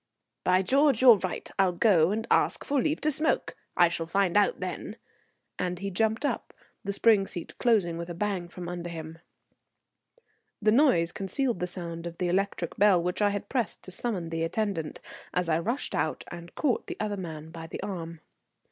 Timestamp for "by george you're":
0.43-1.17